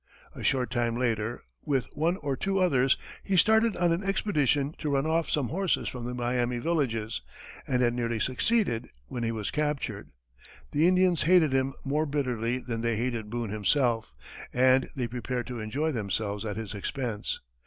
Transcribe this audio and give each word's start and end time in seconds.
A 0.33 0.43
short 0.43 0.71
time 0.71 0.95
later, 0.97 1.43
with 1.63 1.85
one 1.95 2.17
or 2.17 2.35
two 2.35 2.57
others, 2.57 2.97
he 3.23 3.37
started 3.37 3.77
on 3.77 3.91
an 3.91 4.01
expedition 4.03 4.73
to 4.79 4.89
run 4.89 5.05
off 5.05 5.29
some 5.29 5.49
horses 5.49 5.87
from 5.87 6.05
the 6.05 6.15
Miami 6.15 6.57
villages, 6.57 7.21
and 7.67 7.83
had 7.83 7.93
nearly 7.93 8.19
succeeded, 8.19 8.87
when 9.09 9.21
he 9.21 9.31
was 9.31 9.51
captured. 9.51 10.09
The 10.71 10.87
Indians 10.87 11.21
hated 11.21 11.51
him 11.51 11.75
more 11.85 12.07
bitterly 12.07 12.57
than 12.57 12.81
they 12.81 12.95
hated 12.95 13.29
Boone 13.29 13.51
himself, 13.51 14.11
and 14.51 14.89
they 14.95 15.05
prepared 15.07 15.45
to 15.45 15.59
enjoy 15.59 15.91
themselves 15.91 16.45
at 16.45 16.57
his 16.57 16.73
expense. 16.73 17.39